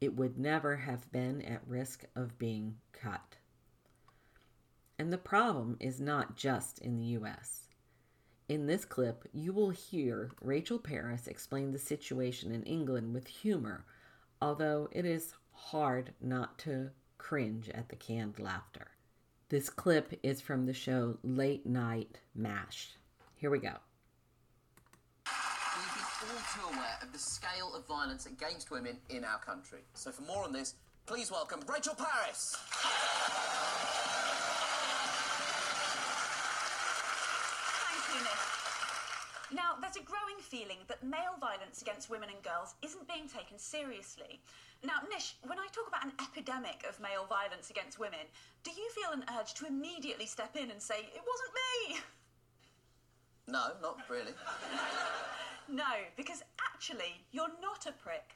it 0.01 0.15
would 0.15 0.39
never 0.39 0.77
have 0.77 1.11
been 1.11 1.39
at 1.43 1.61
risk 1.67 2.03
of 2.15 2.39
being 2.39 2.77
cut. 2.93 3.37
And 4.97 5.13
the 5.13 5.19
problem 5.19 5.77
is 5.79 6.01
not 6.01 6.35
just 6.35 6.79
in 6.79 6.97
the 6.97 7.05
US. 7.19 7.69
In 8.47 8.65
this 8.65 8.85
clip, 8.85 9.27
you 9.33 9.53
will 9.53 9.69
hear 9.69 10.31
Rachel 10.41 10.79
Parris 10.79 11.27
explain 11.27 11.73
the 11.73 11.77
situation 11.77 12.51
in 12.51 12.63
England 12.63 13.13
with 13.13 13.27
humor, 13.27 13.85
although 14.41 14.89
it 14.91 15.05
is 15.05 15.35
hard 15.51 16.15
not 16.19 16.57
to 16.59 16.89
cringe 17.19 17.69
at 17.69 17.89
the 17.89 17.95
canned 17.95 18.39
laughter. 18.39 18.87
This 19.49 19.69
clip 19.69 20.19
is 20.23 20.41
from 20.41 20.65
the 20.65 20.73
show 20.73 21.19
Late 21.21 21.67
Night 21.67 22.17
MASH. 22.33 22.95
Here 23.35 23.51
we 23.51 23.59
go. 23.59 23.75
We've 26.49 26.63
been 26.63 26.65
all 26.65 26.71
too 26.71 26.77
aware 26.77 26.97
of 27.01 27.11
the 27.11 27.19
scale 27.19 27.73
of 27.75 27.85
violence 27.85 28.25
against 28.25 28.71
women 28.71 28.97
in 29.09 29.23
our 29.23 29.39
country. 29.39 29.79
So, 29.93 30.11
for 30.11 30.21
more 30.23 30.43
on 30.43 30.53
this, 30.53 30.75
please 31.05 31.31
welcome 31.31 31.59
Rachel 31.67 31.95
Parris. 31.95 32.57
Now, 39.51 39.73
there's 39.81 39.95
a 39.95 40.03
growing 40.03 40.37
feeling 40.39 40.77
that 40.87 41.03
male 41.03 41.33
violence 41.41 41.81
against 41.81 42.09
women 42.09 42.29
and 42.29 42.41
girls 42.43 42.75
isn't 42.83 43.07
being 43.07 43.27
taken 43.27 43.57
seriously. 43.57 44.39
Now, 44.83 45.01
Nish, 45.09 45.35
when 45.47 45.57
I 45.57 45.67
talk 45.71 45.87
about 45.87 46.05
an 46.05 46.13
epidemic 46.21 46.85
of 46.87 46.99
male 46.99 47.25
violence 47.27 47.71
against 47.71 47.97
women, 47.97 48.29
do 48.63 48.69
you 48.69 48.89
feel 48.91 49.11
an 49.11 49.25
urge 49.39 49.55
to 49.55 49.65
immediately 49.65 50.27
step 50.27 50.55
in 50.55 50.69
and 50.69 50.81
say, 50.81 50.99
it 50.99 51.23
wasn't 51.25 51.51
me? 51.55 51.99
No, 53.47 53.71
not 53.81 53.97
really. 54.07 54.33
no, 55.71 55.83
because 56.17 56.41
actually, 56.73 57.23
you're 57.31 57.51
not 57.61 57.85
a 57.85 57.91
prick. 57.91 58.35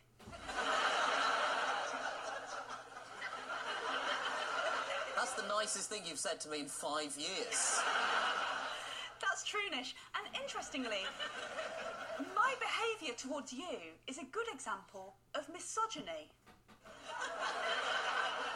That's 5.15 5.33
the 5.33 5.47
nicest 5.47 5.89
thing 5.89 6.01
you've 6.05 6.19
said 6.19 6.39
to 6.41 6.49
me 6.49 6.59
in 6.59 6.67
five 6.67 7.15
years. 7.17 7.81
That's 9.21 9.43
true, 9.45 9.67
Nish. 9.71 9.95
And 10.17 10.27
interestingly, 10.41 11.07
my 12.35 12.53
behaviour 12.59 13.15
towards 13.15 13.53
you 13.53 13.95
is 14.07 14.17
a 14.17 14.25
good 14.31 14.47
example 14.53 15.15
of 15.33 15.47
misogyny. 15.49 16.29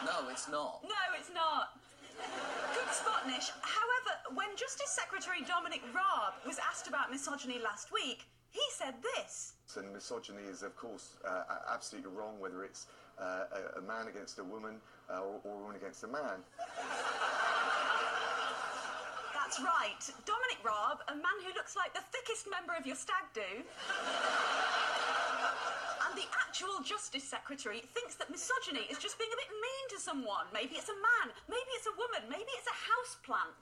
No, 0.05 0.29
it's 0.29 0.47
not. 0.49 0.83
No, 0.83 1.03
it's 1.17 1.31
not. 1.33 1.79
Good 2.73 2.93
spot, 2.93 3.27
Nish. 3.27 3.49
However, 3.61 4.35
when 4.35 4.47
Justice 4.55 4.91
Secretary 4.91 5.41
Dominic 5.47 5.81
Raab 5.93 6.33
was 6.45 6.57
asked 6.59 6.87
about 6.87 7.11
misogyny 7.11 7.59
last 7.63 7.91
week, 7.91 8.27
he 8.57 8.67
said 8.73 8.95
this. 9.13 9.53
And 9.77 9.93
misogyny 9.93 10.41
is, 10.49 10.63
of 10.63 10.75
course, 10.75 11.17
uh, 11.23 11.43
absolutely 11.71 12.09
wrong, 12.11 12.39
whether 12.39 12.63
it's 12.63 12.87
uh, 13.19 13.45
a, 13.75 13.79
a, 13.79 13.81
man 13.81 14.07
against 14.07 14.39
a 14.39 14.43
woman 14.43 14.81
uh, 15.09 15.21
or, 15.21 15.39
or 15.43 15.53
a 15.53 15.57
woman 15.61 15.75
against 15.75 16.03
a 16.03 16.07
man. 16.07 16.41
That's 19.33 19.61
right. 19.61 20.01
Dominic 20.25 20.57
Raab, 20.65 20.97
a 21.07 21.15
man 21.15 21.37
who 21.45 21.53
looks 21.53 21.75
like 21.75 21.93
the 21.93 22.01
thickest 22.11 22.47
member 22.49 22.73
of 22.77 22.87
your 22.87 22.95
stag 22.95 23.23
do. 23.33 23.63
Actual 26.57 26.81
Justice 26.81 27.21
Secretary 27.21 27.85
thinks 27.93 28.17
that 28.17 28.33
misogyny 28.33 28.89
is 28.89 28.97
just 28.97 29.21
being 29.21 29.29
a 29.29 29.37
bit 29.37 29.45
mean 29.61 29.85
to 29.93 30.01
someone. 30.01 30.49
Maybe 30.49 30.73
it's 30.73 30.89
a 30.89 30.97
man, 30.97 31.29
maybe 31.45 31.69
it's 31.77 31.85
a 31.85 31.93
woman, 31.93 32.25
maybe 32.25 32.49
it's 32.57 32.65
a 32.65 32.73
house 32.73 33.13
plant. 33.21 33.61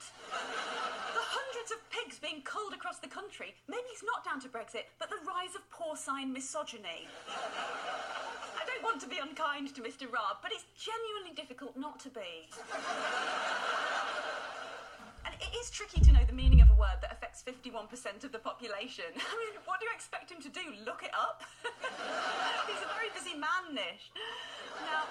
the 1.12 1.20
hundreds 1.28 1.76
of 1.76 1.78
pigs 1.92 2.16
being 2.16 2.40
culled 2.40 2.72
across 2.72 2.96
the 2.96 3.12
country, 3.12 3.52
maybe 3.68 3.84
it's 3.92 4.00
not 4.00 4.24
down 4.24 4.40
to 4.40 4.48
Brexit, 4.48 4.88
but 4.96 5.12
the 5.12 5.20
rise 5.28 5.52
of 5.52 5.60
porcine 5.68 6.32
misogyny. 6.32 7.04
I 8.56 8.64
don't 8.64 8.80
want 8.80 8.96
to 9.04 9.08
be 9.12 9.20
unkind 9.20 9.76
to 9.76 9.84
Mr. 9.84 10.08
Raab, 10.08 10.40
but 10.40 10.56
it's 10.56 10.64
genuinely 10.80 11.36
difficult 11.36 11.76
not 11.76 12.00
to 12.00 12.08
be 12.08 12.48
tricky 15.64 16.00
to 16.00 16.12
know 16.12 16.24
the 16.26 16.32
meaning 16.32 16.60
of 16.60 16.68
a 16.70 16.74
word 16.74 17.00
that 17.00 17.12
affects 17.12 17.42
51% 17.42 18.24
of 18.24 18.32
the 18.32 18.38
population. 18.38 19.08
I 19.16 19.34
mean, 19.40 19.56
what 19.64 19.80
do 19.80 19.86
you 19.86 19.92
expect 19.94 20.30
him 20.30 20.40
to 20.42 20.48
do? 20.48 20.60
Look 20.84 21.02
it 21.02 21.12
up? 21.16 21.42
He's 22.68 22.82
a 22.84 22.90
very 22.92 23.08
busy 23.14 23.32
man, 23.32 23.72
Nish. 23.72 24.12
Now, 24.84 25.08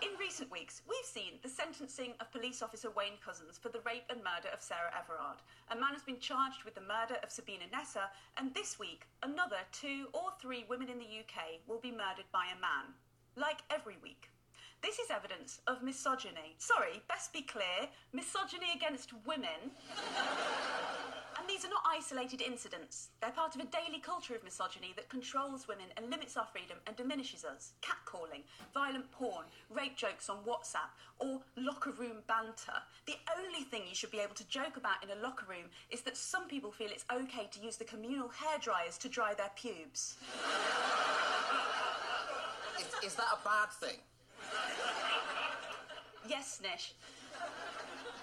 in 0.00 0.16
recent 0.18 0.50
weeks, 0.50 0.82
we've 0.88 1.04
seen 1.04 1.38
the 1.42 1.48
sentencing 1.48 2.14
of 2.20 2.32
police 2.32 2.62
officer 2.62 2.90
Wayne 2.90 3.20
Couzens 3.20 3.60
for 3.60 3.68
the 3.68 3.84
rape 3.84 4.08
and 4.08 4.18
murder 4.24 4.48
of 4.52 4.60
Sarah 4.60 4.90
Everard. 4.96 5.44
A 5.70 5.76
man 5.76 5.92
has 5.92 6.02
been 6.02 6.18
charged 6.18 6.64
with 6.64 6.74
the 6.74 6.80
murder 6.80 7.20
of 7.22 7.30
Sabina 7.30 7.68
Nessa, 7.70 8.08
and 8.36 8.54
this 8.54 8.78
week, 8.78 9.06
another 9.22 9.60
two 9.72 10.08
or 10.12 10.32
three 10.40 10.64
women 10.68 10.88
in 10.88 10.98
the 10.98 11.20
UK 11.20 11.60
will 11.68 11.80
be 11.80 11.92
murdered 11.92 12.30
by 12.32 12.48
a 12.48 12.60
man. 12.60 12.96
Like 13.36 13.60
every 13.70 13.96
week. 14.02 14.31
This 14.82 14.98
is 14.98 15.10
evidence 15.10 15.60
of 15.68 15.80
misogyny. 15.82 16.56
Sorry, 16.58 17.00
best 17.08 17.32
be 17.32 17.42
clear 17.42 17.88
misogyny 18.12 18.72
against 18.74 19.12
women. 19.24 19.70
and 21.38 21.48
these 21.48 21.64
are 21.64 21.68
not 21.68 21.84
isolated 21.88 22.42
incidents. 22.42 23.10
They're 23.20 23.30
part 23.30 23.54
of 23.54 23.60
a 23.60 23.66
daily 23.66 24.00
culture 24.00 24.34
of 24.34 24.42
misogyny 24.42 24.92
that 24.96 25.08
controls 25.08 25.68
women 25.68 25.86
and 25.96 26.10
limits 26.10 26.36
our 26.36 26.46
freedom 26.46 26.78
and 26.88 26.96
diminishes 26.96 27.44
us. 27.44 27.74
Catcalling, 27.80 28.42
violent 28.74 29.08
porn, 29.12 29.44
rape 29.70 29.96
jokes 29.96 30.28
on 30.28 30.38
WhatsApp, 30.38 30.90
or 31.20 31.40
locker 31.56 31.92
room 31.92 32.18
banter. 32.26 32.82
The 33.06 33.16
only 33.38 33.62
thing 33.62 33.82
you 33.88 33.94
should 33.94 34.10
be 34.10 34.18
able 34.18 34.34
to 34.34 34.48
joke 34.48 34.76
about 34.76 35.04
in 35.04 35.16
a 35.16 35.22
locker 35.22 35.46
room 35.48 35.70
is 35.90 36.00
that 36.02 36.16
some 36.16 36.48
people 36.48 36.72
feel 36.72 36.88
it's 36.90 37.04
okay 37.12 37.48
to 37.52 37.60
use 37.60 37.76
the 37.76 37.84
communal 37.84 38.28
hair 38.28 38.58
dryers 38.60 38.98
to 38.98 39.08
dry 39.08 39.32
their 39.34 39.52
pubes. 39.54 40.16
Is, 42.80 43.06
is 43.06 43.14
that 43.14 43.28
a 43.32 43.44
bad 43.44 43.70
thing? 43.70 43.98
Yes, 46.28 46.60
Nish. 46.62 46.94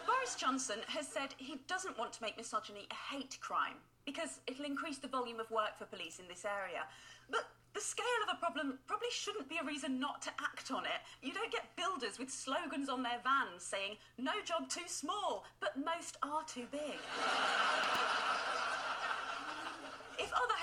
Boris 0.05 0.35
Johnson 0.35 0.79
has 0.87 1.07
said 1.07 1.35
he 1.37 1.59
doesn't 1.67 1.97
want 1.97 2.13
to 2.13 2.23
make 2.23 2.37
misogyny 2.37 2.87
a 2.91 3.15
hate 3.15 3.37
crime 3.41 3.75
because 4.05 4.39
it'll 4.47 4.65
increase 4.65 4.97
the 4.97 5.07
volume 5.07 5.39
of 5.39 5.51
work 5.51 5.77
for 5.77 5.85
police 5.85 6.19
in 6.19 6.27
this 6.27 6.45
area. 6.45 6.83
But 7.29 7.45
the 7.73 7.81
scale 7.81 8.05
of 8.27 8.35
a 8.35 8.39
problem 8.39 8.79
probably 8.87 9.09
shouldn't 9.11 9.47
be 9.47 9.59
a 9.61 9.65
reason 9.65 9.99
not 9.99 10.21
to 10.23 10.31
act 10.41 10.71
on 10.71 10.85
it. 10.85 11.01
You 11.21 11.33
don't 11.33 11.51
get 11.51 11.75
builders 11.75 12.17
with 12.17 12.31
slogans 12.31 12.89
on 12.89 13.03
their 13.03 13.19
vans 13.23 13.63
saying, 13.63 13.97
no 14.17 14.33
job 14.43 14.69
too 14.69 14.87
small, 14.87 15.45
but 15.59 15.77
most 15.77 16.17
are 16.23 16.43
too 16.43 16.65
big. 16.71 16.97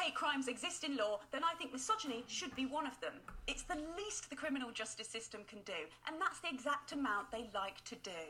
If 0.06 0.14
crimes 0.14 0.46
exist 0.46 0.84
in 0.84 0.96
law, 0.96 1.18
then 1.32 1.42
I 1.42 1.54
think 1.58 1.72
misogyny 1.72 2.22
should 2.28 2.54
be 2.54 2.64
one 2.64 2.86
of 2.86 2.98
them. 3.00 3.14
It's 3.48 3.62
the 3.62 3.74
least 3.96 4.30
the 4.30 4.36
criminal 4.36 4.70
justice 4.70 5.08
system 5.08 5.40
can 5.48 5.58
do, 5.66 5.74
and 6.06 6.20
that's 6.20 6.38
the 6.38 6.48
exact 6.48 6.92
amount 6.92 7.32
they 7.32 7.50
like 7.52 7.82
to 7.86 7.96
do. 7.96 8.22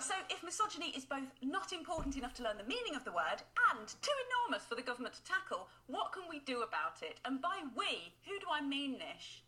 so, 0.00 0.14
if 0.30 0.42
misogyny 0.42 0.88
is 0.96 1.04
both 1.04 1.28
not 1.42 1.72
important 1.72 2.16
enough 2.16 2.32
to 2.34 2.44
learn 2.44 2.56
the 2.56 2.64
meaning 2.64 2.96
of 2.96 3.04
the 3.04 3.12
word 3.12 3.44
and 3.70 3.86
too 4.00 4.16
enormous 4.32 4.64
for 4.64 4.74
the 4.74 4.82
government 4.82 5.14
to 5.16 5.22
tackle, 5.24 5.68
what 5.86 6.12
can 6.12 6.22
we 6.30 6.38
do 6.40 6.62
about 6.62 7.02
it? 7.02 7.20
And 7.26 7.42
by 7.42 7.60
we, 7.76 8.14
who 8.24 8.38
do 8.40 8.46
I 8.50 8.62
mean, 8.62 8.92
Nish? 8.92 9.42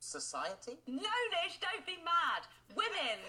Society? 0.00 0.78
No, 0.88 1.14
Nish, 1.30 1.58
don't 1.62 1.86
be 1.86 1.98
mad. 2.04 2.42
Women. 2.74 3.22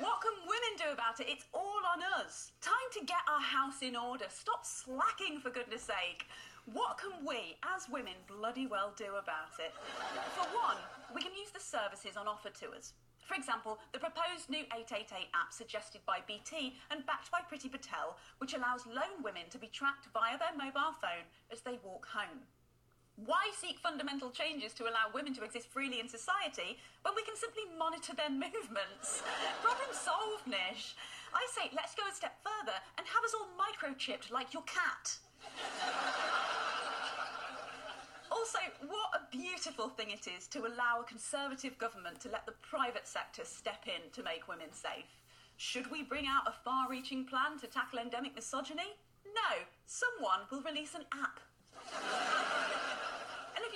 What 0.00 0.22
can 0.22 0.34
women 0.46 0.74
do 0.78 0.92
about 0.94 1.18
it? 1.18 1.26
It's 1.28 1.46
all 1.52 1.82
on 1.90 2.06
us. 2.22 2.52
Time 2.60 2.88
to 2.94 3.00
get 3.04 3.18
our 3.26 3.40
house 3.42 3.82
in 3.82 3.96
order. 3.96 4.26
Stop 4.28 4.64
slacking, 4.64 5.40
for 5.40 5.50
goodness 5.50 5.82
sake. 5.82 6.26
What 6.72 6.98
can 6.98 7.26
we, 7.26 7.58
as 7.74 7.88
women, 7.90 8.14
bloody 8.28 8.66
well 8.66 8.92
do 8.96 9.18
about 9.18 9.58
it? 9.58 9.74
For 10.38 10.46
one, 10.54 10.78
we 11.14 11.20
can 11.20 11.34
use 11.34 11.50
the 11.50 11.58
services 11.58 12.16
on 12.16 12.28
offer 12.28 12.50
to 12.62 12.70
us. 12.78 12.92
For 13.26 13.34
example, 13.34 13.78
the 13.92 13.98
proposed 13.98 14.48
new 14.48 14.62
888 14.70 15.28
app 15.34 15.52
suggested 15.52 16.00
by 16.06 16.20
BT 16.26 16.78
and 16.90 17.04
backed 17.04 17.30
by 17.30 17.40
Priti 17.42 17.70
Patel, 17.70 18.16
which 18.38 18.54
allows 18.54 18.86
lone 18.86 19.18
women 19.22 19.50
to 19.50 19.58
be 19.58 19.66
tracked 19.66 20.06
via 20.14 20.38
their 20.38 20.54
mobile 20.56 20.94
phone 21.02 21.26
as 21.50 21.60
they 21.60 21.78
walk 21.82 22.06
home. 22.06 22.46
Why 23.26 23.50
seek 23.58 23.80
fundamental 23.80 24.30
changes 24.30 24.72
to 24.74 24.84
allow 24.84 25.10
women 25.12 25.34
to 25.34 25.42
exist 25.42 25.66
freely 25.68 25.98
in 25.98 26.08
society 26.08 26.78
when 27.02 27.14
we 27.16 27.24
can 27.24 27.34
simply 27.34 27.64
monitor 27.76 28.14
their 28.14 28.30
movements? 28.46 29.22
Problem 29.62 29.90
solved, 29.90 30.46
Nish. 30.46 30.94
I 31.34 31.42
say 31.50 31.70
let's 31.74 31.94
go 31.94 32.04
a 32.10 32.14
step 32.14 32.38
further 32.46 32.78
and 32.96 33.06
have 33.06 33.24
us 33.24 33.34
all 33.34 33.50
microchipped 33.58 34.30
like 34.30 34.54
your 34.54 34.62
cat. 34.62 35.18
Also, 38.30 38.58
what 38.86 39.10
a 39.14 39.26
beautiful 39.36 39.88
thing 39.88 40.10
it 40.10 40.28
is 40.28 40.46
to 40.48 40.60
allow 40.60 41.00
a 41.00 41.04
conservative 41.04 41.76
government 41.78 42.20
to 42.20 42.28
let 42.28 42.46
the 42.46 42.54
private 42.62 43.08
sector 43.08 43.42
step 43.44 43.82
in 43.86 44.10
to 44.12 44.22
make 44.22 44.46
women 44.46 44.70
safe. 44.70 45.10
Should 45.56 45.90
we 45.90 46.04
bring 46.04 46.26
out 46.26 46.46
a 46.46 46.54
far 46.64 46.88
reaching 46.88 47.24
plan 47.24 47.58
to 47.58 47.66
tackle 47.66 47.98
endemic 47.98 48.36
misogyny? 48.36 48.94
No, 49.26 49.66
someone 49.86 50.46
will 50.52 50.62
release 50.62 50.94
an 50.94 51.02
app. 51.12 51.40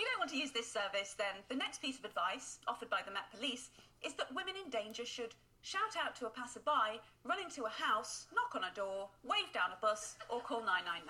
You 0.03 0.11
don't 0.11 0.19
want 0.19 0.35
to 0.35 0.43
use 0.43 0.51
this 0.51 0.67
service, 0.67 1.15
then 1.15 1.47
the 1.47 1.55
next 1.55 1.79
piece 1.79 1.97
of 1.97 2.05
advice 2.05 2.59
offered 2.67 2.91
by 2.91 3.07
the 3.07 3.15
Met 3.15 3.31
Police 3.31 3.71
is 4.03 4.15
that 4.15 4.35
women 4.35 4.59
in 4.59 4.69
danger 4.69 5.07
should 5.07 5.31
shout 5.63 5.95
out 5.95 6.19
to 6.19 6.27
a 6.27 6.31
passerby, 6.35 6.99
run 7.23 7.39
into 7.39 7.63
a 7.63 7.69
house, 7.71 8.27
knock 8.35 8.51
on 8.59 8.67
a 8.67 8.75
door, 8.75 9.07
wave 9.23 9.47
down 9.55 9.71
a 9.71 9.79
bus, 9.79 10.19
or 10.27 10.41
call 10.41 10.59
999. 10.67 11.07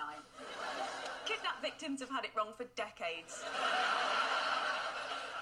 Kidnap 1.25 1.57
victims 1.57 2.05
have 2.05 2.13
had 2.13 2.21
it 2.23 2.37
wrong 2.37 2.53
for 2.53 2.69
decades. 2.77 3.41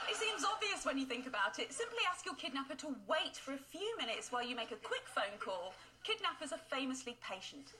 It 0.08 0.16
seems 0.16 0.48
obvious 0.48 0.88
when 0.88 0.98
you 0.98 1.06
think 1.06 1.28
about 1.28 1.60
it. 1.60 1.74
Simply 1.76 2.08
ask 2.08 2.24
your 2.24 2.36
kidnapper 2.36 2.80
to 2.88 2.96
wait 3.04 3.36
for 3.36 3.52
a 3.52 3.60
few 3.60 3.98
minutes 4.00 4.32
while 4.32 4.48
you 4.48 4.56
make 4.56 4.72
a 4.72 4.80
quick 4.80 5.12
phone 5.12 5.36
call. 5.44 5.74
Kidnappers 6.08 6.56
are 6.56 6.64
famously 6.72 7.20
patient. 7.20 7.76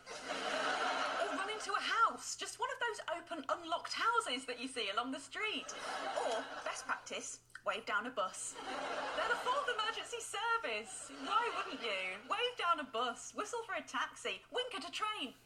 Into 1.62 1.78
a 1.78 1.86
house, 2.10 2.36
just 2.36 2.58
one 2.60 2.69
of 2.74 2.80
those 2.82 3.00
open, 3.13 3.45
unlocked 3.54 3.93
houses 3.93 4.50
that 4.50 4.60
you 4.60 4.67
see 4.67 4.89
along 4.89 5.12
the 5.12 5.19
street. 5.21 5.69
Or, 6.26 6.41
best 6.65 6.89
practice, 6.89 7.38
wave 7.67 7.86
down 7.86 8.08
a 8.08 8.10
bus. 8.10 8.56
They're 9.13 9.30
the 9.30 9.38
fourth 9.45 9.69
emergency 9.69 10.26
service. 10.26 11.13
Why 11.21 11.45
wouldn't 11.54 11.84
you? 11.86 12.17
Wave 12.26 12.56
down 12.58 12.82
a 12.82 12.89
bus, 12.89 13.34
whistle 13.38 13.62
for 13.69 13.78
a 13.78 13.86
taxi, 13.86 14.41
wink 14.50 14.74
at 14.74 14.89
a 14.89 14.91
train. 14.91 15.38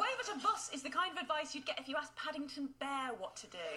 Wave 0.00 0.18
at 0.24 0.32
a 0.32 0.40
bus 0.40 0.70
is 0.72 0.80
the 0.80 0.88
kind 0.88 1.12
of 1.12 1.20
advice 1.20 1.54
you'd 1.54 1.66
get 1.66 1.78
if 1.78 1.88
you 1.88 1.96
asked 2.00 2.16
Paddington 2.16 2.70
Bear 2.80 3.12
what 3.18 3.36
to 3.36 3.46
do. 3.48 3.68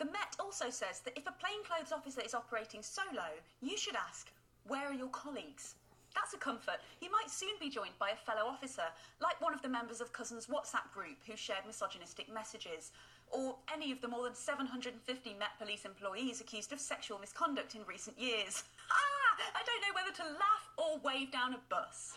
The 0.00 0.06
Met 0.06 0.34
also 0.40 0.66
says 0.68 0.98
that 1.06 1.14
if 1.14 1.28
a 1.28 1.34
plainclothes 1.38 1.92
officer 1.92 2.22
is 2.26 2.34
operating 2.34 2.82
solo, 2.82 3.30
you 3.62 3.78
should 3.78 3.94
ask, 3.94 4.32
where 4.66 4.88
are 4.88 4.94
your 4.94 5.14
colleagues? 5.14 5.76
That's 6.14 6.34
a 6.34 6.38
comfort. 6.38 6.80
He 7.00 7.08
might 7.08 7.30
soon 7.30 7.54
be 7.60 7.68
joined 7.68 7.98
by 7.98 8.10
a 8.10 8.16
fellow 8.16 8.48
officer, 8.48 8.84
like 9.20 9.40
one 9.40 9.54
of 9.54 9.62
the 9.62 9.68
members 9.68 10.00
of 10.00 10.12
Couzens' 10.12 10.48
WhatsApp 10.48 10.92
group 10.92 11.18
who 11.26 11.36
shared 11.36 11.66
misogynistic 11.66 12.32
messages, 12.32 12.92
or 13.30 13.56
any 13.72 13.90
of 13.90 14.00
the 14.00 14.08
more 14.08 14.22
than 14.24 14.34
750 14.34 15.34
Met 15.34 15.58
Police 15.58 15.84
employees 15.84 16.40
accused 16.40 16.72
of 16.72 16.80
sexual 16.80 17.18
misconduct 17.18 17.74
in 17.74 17.82
recent 17.86 18.18
years. 18.18 18.64
Ah! 18.90 19.14
I 19.54 19.62
don't 19.66 19.80
know 19.82 19.94
whether 19.94 20.14
to 20.16 20.38
laugh 20.38 20.68
or 20.76 20.98
wave 21.02 21.32
down 21.32 21.54
a 21.54 21.58
bus. 21.68 22.14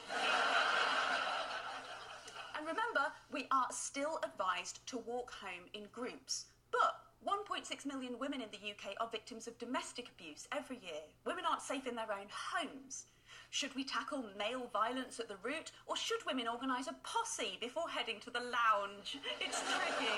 and 2.58 2.68
remember, 2.68 3.12
we 3.32 3.48
are 3.52 3.68
still 3.72 4.20
advised 4.24 4.86
to 4.88 4.98
walk 5.00 5.32
home 5.32 5.66
in 5.74 5.88
groups. 5.92 6.46
But 6.72 7.00
1.6 7.26 7.86
million 7.86 8.20
women 8.20 8.42
in 8.42 8.50
the 8.52 8.72
UK 8.72 8.96
are 9.00 9.10
victims 9.10 9.48
of 9.48 9.58
domestic 9.58 10.10
abuse 10.10 10.48
every 10.52 10.78
year. 10.78 11.02
Women 11.26 11.46
aren't 11.50 11.62
safe 11.62 11.88
in 11.88 11.96
their 11.96 12.12
own 12.12 12.28
homes. 12.30 13.06
Should 13.50 13.76
we 13.76 13.84
tackle 13.84 14.26
male 14.38 14.68
violence 14.72 15.20
at 15.20 15.28
the 15.28 15.38
root, 15.44 15.72
or 15.86 15.96
should 15.96 16.26
women 16.26 16.48
organise 16.48 16.88
a 16.88 16.96
posse 17.04 17.58
before 17.60 17.90
heading 17.90 18.20
to 18.22 18.30
the 18.30 18.40
lounge? 18.40 19.18
It's 19.40 19.62
tricky. 19.62 20.14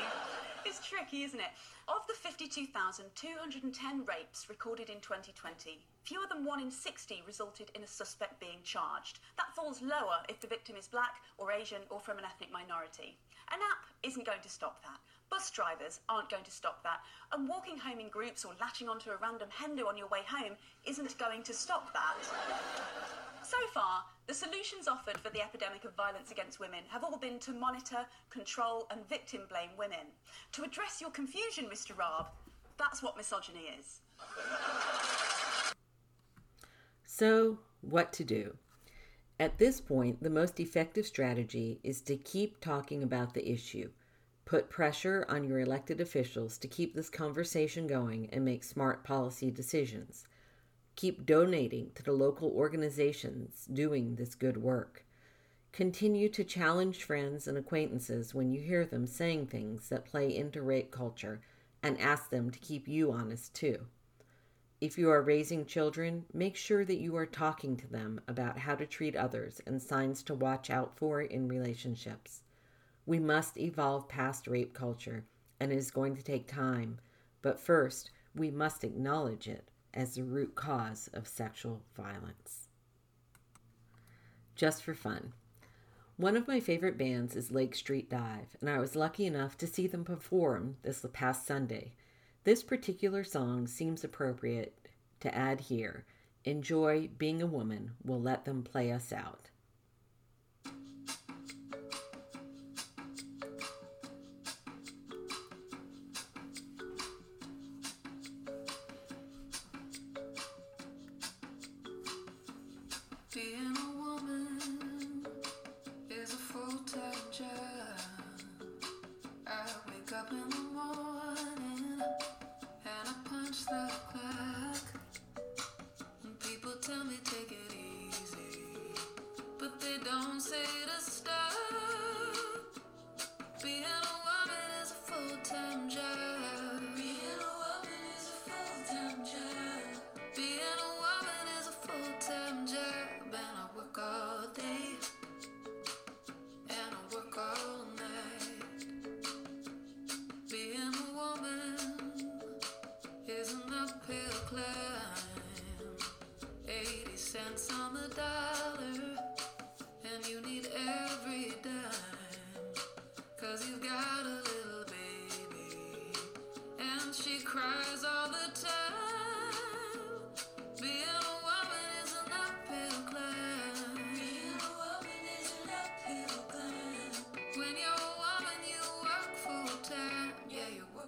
It's 0.65 0.85
tricky, 0.87 1.23
isn't 1.23 1.39
it? 1.39 1.51
Of 1.87 2.05
the 2.07 2.13
52,210 2.13 4.05
rapes 4.05 4.49
recorded 4.49 4.89
in 4.89 4.99
2020, 4.99 5.79
fewer 6.03 6.25
than 6.29 6.45
1 6.45 6.61
in 6.61 6.69
60 6.71 7.23
resulted 7.25 7.71
in 7.75 7.83
a 7.83 7.87
suspect 7.87 8.39
being 8.39 8.61
charged. 8.63 9.19
That 9.37 9.55
falls 9.55 9.81
lower 9.81 10.23
if 10.27 10.39
the 10.39 10.47
victim 10.47 10.75
is 10.75 10.87
black 10.87 11.15
or 11.37 11.51
Asian 11.51 11.81
or 11.89 11.99
from 11.99 12.17
an 12.17 12.25
ethnic 12.25 12.51
minority. 12.51 13.17
An 13.51 13.59
app 13.61 13.85
isn't 14.03 14.25
going 14.25 14.41
to 14.41 14.49
stop 14.49 14.83
that. 14.83 14.99
Bus 15.29 15.51
drivers 15.51 15.99
aren't 16.09 16.29
going 16.29 16.43
to 16.43 16.51
stop 16.51 16.81
that. 16.83 17.01
And 17.31 17.47
walking 17.47 17.77
home 17.77 17.99
in 17.99 18.09
groups 18.09 18.43
or 18.43 18.53
latching 18.59 18.89
onto 18.89 19.11
a 19.11 19.17
random 19.21 19.49
hen 19.51 19.79
on 19.79 19.97
your 19.97 20.07
way 20.07 20.21
home 20.27 20.53
isn't 20.85 21.17
going 21.17 21.43
to 21.43 21.53
stop 21.53 21.93
that. 21.93 22.17
So 23.43 23.57
far, 23.73 24.03
the 24.27 24.33
solutions 24.33 24.87
offered 24.87 25.17
for 25.17 25.29
the 25.31 25.41
epidemic 25.41 25.85
of 25.85 25.95
violence 25.95 26.31
against 26.31 26.59
women 26.59 26.83
have 26.89 27.03
all 27.03 27.17
been 27.17 27.39
to 27.39 27.51
monitor, 27.51 28.05
control, 28.29 28.87
and 28.91 29.07
victim 29.09 29.41
blame 29.49 29.71
women. 29.77 30.05
To 30.53 30.63
address 30.63 31.01
your 31.01 31.09
confusion, 31.09 31.65
Mr. 31.65 31.97
Raab, 31.97 32.27
that's 32.77 33.01
what 33.01 33.17
misogyny 33.17 33.71
is. 33.79 34.01
So, 37.05 37.59
what 37.81 38.13
to 38.13 38.23
do? 38.23 38.55
At 39.39 39.57
this 39.57 39.81
point, 39.81 40.21
the 40.21 40.29
most 40.29 40.59
effective 40.59 41.05
strategy 41.05 41.79
is 41.83 42.01
to 42.01 42.17
keep 42.17 42.61
talking 42.61 43.03
about 43.03 43.33
the 43.33 43.51
issue. 43.51 43.89
Put 44.49 44.71
pressure 44.71 45.27
on 45.29 45.43
your 45.43 45.59
elected 45.59 46.01
officials 46.01 46.57
to 46.57 46.67
keep 46.67 46.95
this 46.95 47.11
conversation 47.11 47.85
going 47.85 48.31
and 48.33 48.43
make 48.43 48.63
smart 48.63 49.03
policy 49.03 49.51
decisions. 49.51 50.25
Keep 50.95 51.27
donating 51.27 51.91
to 51.93 52.01
the 52.01 52.13
local 52.13 52.49
organizations 52.49 53.67
doing 53.71 54.15
this 54.15 54.33
good 54.33 54.57
work. 54.57 55.05
Continue 55.71 56.29
to 56.29 56.43
challenge 56.43 57.03
friends 57.03 57.47
and 57.47 57.59
acquaintances 57.59 58.33
when 58.33 58.49
you 58.49 58.59
hear 58.59 58.87
them 58.87 59.05
saying 59.05 59.45
things 59.45 59.87
that 59.89 60.03
play 60.03 60.35
into 60.35 60.63
rape 60.63 60.89
culture 60.89 61.41
and 61.83 62.01
ask 62.01 62.31
them 62.31 62.49
to 62.49 62.57
keep 62.57 62.87
you 62.87 63.11
honest 63.11 63.53
too. 63.53 63.85
If 64.81 64.97
you 64.97 65.11
are 65.11 65.21
raising 65.21 65.67
children, 65.67 66.25
make 66.33 66.55
sure 66.55 66.83
that 66.85 66.99
you 66.99 67.15
are 67.17 67.27
talking 67.27 67.77
to 67.77 67.87
them 67.87 68.19
about 68.27 68.57
how 68.57 68.73
to 68.73 68.87
treat 68.87 69.15
others 69.15 69.61
and 69.67 69.79
signs 69.79 70.23
to 70.23 70.33
watch 70.33 70.71
out 70.71 70.97
for 70.97 71.21
in 71.21 71.47
relationships. 71.47 72.41
We 73.09 73.17
must 73.17 73.57
evolve 73.57 74.07
past 74.07 74.45
rape 74.45 74.75
culture, 74.75 75.25
and 75.59 75.71
it 75.71 75.77
is 75.79 75.89
going 75.89 76.15
to 76.15 76.21
take 76.21 76.45
time, 76.45 76.99
but 77.41 77.59
first, 77.59 78.11
we 78.35 78.51
must 78.51 78.83
acknowledge 78.83 79.47
it 79.47 79.71
as 79.95 80.13
the 80.13 80.21
root 80.21 80.53
cause 80.53 81.09
of 81.11 81.27
sexual 81.27 81.81
violence. 81.97 82.67
Just 84.55 84.83
for 84.83 84.93
fun. 84.93 85.33
One 86.17 86.37
of 86.37 86.47
my 86.47 86.59
favorite 86.59 86.99
bands 86.99 87.35
is 87.35 87.49
Lake 87.49 87.73
Street 87.73 88.11
Dive, 88.11 88.55
and 88.61 88.69
I 88.69 88.77
was 88.77 88.95
lucky 88.95 89.25
enough 89.25 89.57
to 89.57 89.65
see 89.65 89.87
them 89.87 90.05
perform 90.05 90.77
this 90.83 91.03
past 91.11 91.47
Sunday. 91.47 91.93
This 92.43 92.61
particular 92.61 93.23
song 93.23 93.65
seems 93.65 94.03
appropriate 94.03 94.87
to 95.21 95.35
add 95.35 95.61
here. 95.61 96.05
Enjoy 96.45 97.09
being 97.17 97.41
a 97.41 97.47
woman. 97.47 97.93
We'll 98.03 98.21
let 98.21 98.45
them 98.45 98.61
play 98.61 98.91
us 98.91 99.11
out. 99.11 99.49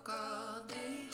Yeah, 0.07 0.15
you 0.69 1.10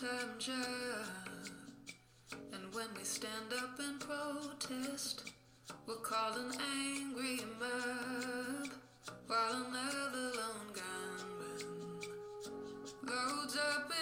time 0.00 0.38
job. 0.40 0.56
And 2.52 2.74
when 2.74 2.86
we 2.96 3.04
stand 3.04 3.52
up 3.56 3.78
and 3.78 4.00
protest, 4.00 5.30
we're 5.86 5.94
called 5.96 6.36
an 6.36 6.52
angry 6.84 7.38
mob 7.60 8.70
while 9.28 9.66
another 9.68 10.32
lone 10.36 10.72
gunman 10.74 12.00
loads 13.06 13.56
up. 13.56 13.93